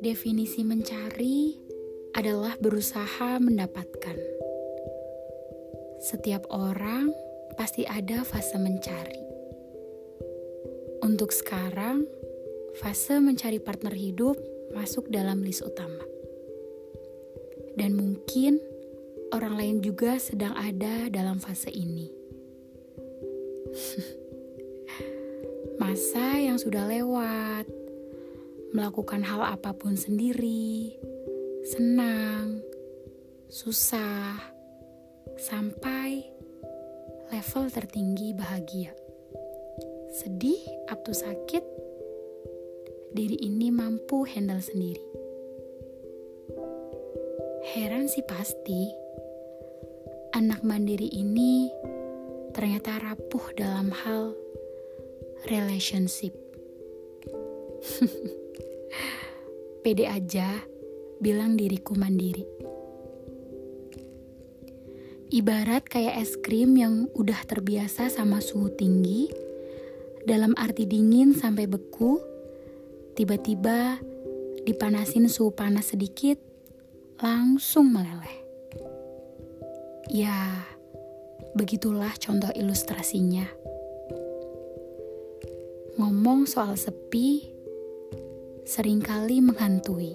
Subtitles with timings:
[0.00, 1.52] Definisi mencari
[2.16, 4.16] adalah berusaha mendapatkan.
[6.00, 7.12] Setiap orang
[7.60, 9.20] pasti ada fase mencari.
[11.04, 12.08] Untuk sekarang,
[12.80, 14.40] fase mencari partner hidup
[14.72, 16.08] masuk dalam list utama.
[17.76, 18.56] Dan mungkin
[19.36, 22.25] orang lain juga sedang ada dalam fase ini.
[25.82, 27.66] Masa yang sudah lewat,
[28.72, 30.96] melakukan hal apa pun sendiri,
[31.64, 32.60] senang,
[33.48, 34.40] susah,
[35.36, 36.24] sampai
[37.32, 38.92] level tertinggi bahagia.
[40.16, 41.64] Sedih atau sakit,
[43.12, 45.04] diri ini mampu handle sendiri.
[47.76, 48.88] Heran sih pasti,
[50.32, 51.68] anak mandiri ini
[52.56, 54.32] ternyata rapuh dalam hal
[55.52, 56.32] relationship.
[59.84, 60.64] Pede aja
[61.20, 62.48] bilang diriku mandiri.
[65.28, 69.28] Ibarat kayak es krim yang udah terbiasa sama suhu tinggi,
[70.24, 72.24] dalam arti dingin sampai beku,
[73.20, 74.00] tiba-tiba
[74.64, 76.40] dipanasin suhu panas sedikit,
[77.20, 78.48] langsung meleleh.
[80.08, 80.64] Ya,
[81.56, 83.48] begitulah contoh ilustrasinya.
[85.96, 87.48] Ngomong soal sepi
[88.68, 90.12] sering kali menghantui.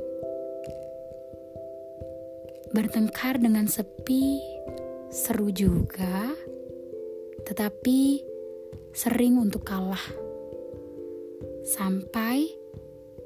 [2.69, 4.37] Bertengkar dengan sepi
[5.09, 6.29] seru juga,
[7.49, 8.21] tetapi
[8.93, 10.05] sering untuk kalah.
[11.65, 12.53] Sampai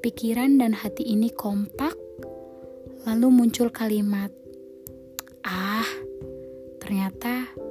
[0.00, 1.94] pikiran dan hati ini kompak,
[3.04, 4.32] lalu muncul kalimat,
[5.44, 5.86] "Ah,
[6.80, 7.65] ternyata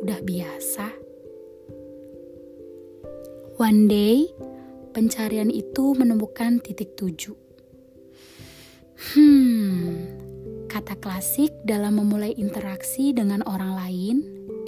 [0.00, 0.86] udah biasa."
[3.60, 4.24] One day,
[4.96, 7.36] pencarian itu menemukan titik tujuh.
[9.12, 10.08] Hmm,
[10.64, 14.16] kata klasik dalam memulai interaksi dengan orang lain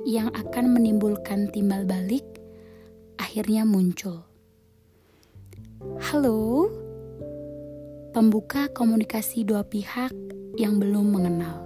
[0.05, 2.25] yang akan menimbulkan timbal balik
[3.17, 4.29] akhirnya muncul.
[6.12, 6.69] Halo,
[8.12, 10.12] pembuka komunikasi dua pihak
[10.61, 11.62] yang belum mengenal.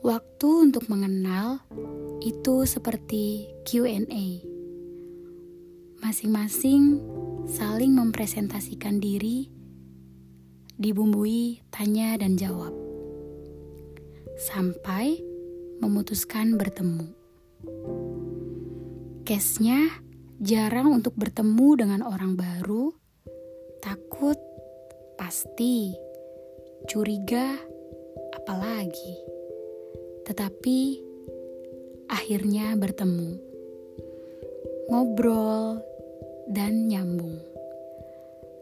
[0.00, 1.60] Waktu untuk mengenal
[2.24, 4.40] itu seperti Q&A.
[6.00, 7.04] Masing-masing
[7.44, 9.52] saling mempresentasikan diri,
[10.80, 12.72] dibumbui tanya dan jawab,
[14.40, 15.20] sampai
[15.84, 17.12] memutuskan bertemu.
[19.28, 19.84] Case-nya
[20.40, 22.88] jarang untuk bertemu dengan orang baru,
[23.84, 24.40] takut,
[25.20, 25.92] pasti,
[26.88, 27.52] curiga,
[28.32, 29.29] apalagi.
[30.26, 30.78] Tetapi
[32.10, 33.38] akhirnya bertemu,
[34.90, 35.78] ngobrol,
[36.50, 37.38] dan nyambung.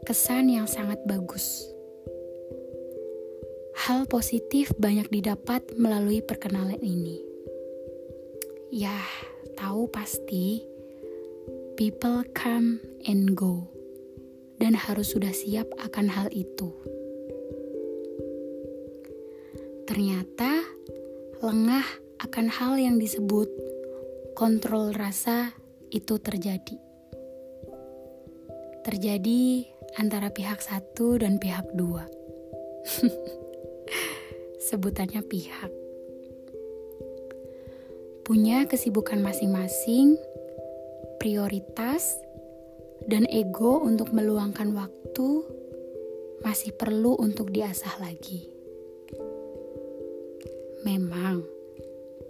[0.04, 1.72] Kesan yang sangat bagus.
[3.88, 7.24] Hal positif banyak didapat melalui perkenalan ini.
[8.68, 9.00] Ya,
[9.56, 10.60] tahu pasti
[11.80, 13.64] people come and go,
[14.60, 16.68] dan harus sudah siap akan hal itu.
[19.88, 20.68] Ternyata
[21.38, 21.86] lengah
[22.18, 23.46] akan hal yang disebut
[24.34, 25.54] kontrol rasa
[25.94, 26.76] itu terjadi.
[28.82, 29.68] Terjadi
[29.98, 32.08] antara pihak satu dan pihak dua.
[34.68, 35.72] Sebutannya pihak.
[38.26, 40.18] Punya kesibukan masing-masing
[41.18, 42.22] prioritas,
[43.08, 45.28] dan ego untuk meluangkan waktu
[46.44, 48.57] masih perlu untuk diasah lagi.
[50.86, 51.42] Memang,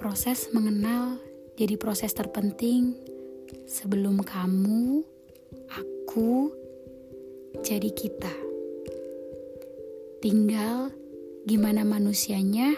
[0.01, 1.21] proses mengenal
[1.59, 2.95] jadi proses terpenting
[3.67, 5.03] sebelum kamu,
[5.69, 6.55] aku,
[7.61, 8.33] jadi kita.
[10.23, 10.95] Tinggal
[11.45, 12.73] gimana manusianya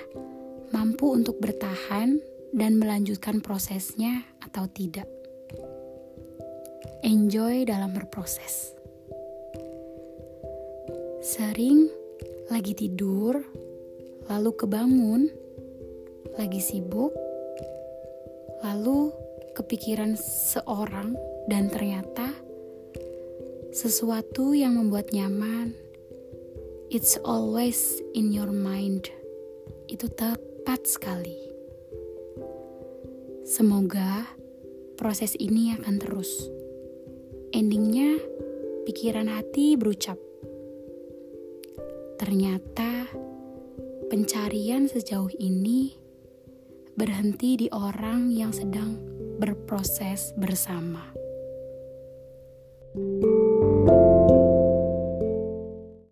[0.73, 2.19] mampu untuk bertahan
[2.51, 5.07] dan melanjutkan prosesnya atau tidak
[7.07, 8.77] enjoy dalam berproses.
[11.21, 11.89] Sering
[12.49, 13.41] lagi tidur,
[14.29, 15.31] lalu kebangun,
[16.39, 17.11] lagi sibuk,
[18.63, 19.11] lalu
[19.57, 21.19] kepikiran seorang
[21.51, 22.31] dan ternyata
[23.71, 25.75] sesuatu yang membuat nyaman.
[26.91, 29.11] It's always in your mind.
[29.87, 31.39] Itu tepat sekali.
[33.47, 34.27] Semoga
[34.99, 36.51] proses ini akan terus.
[37.55, 38.19] Endingnya,
[38.87, 40.19] pikiran hati berucap,
[42.19, 43.11] "Ternyata
[44.11, 46.00] pencarian sejauh ini
[47.01, 49.01] berhenti di orang yang sedang
[49.41, 51.20] berproses bersama.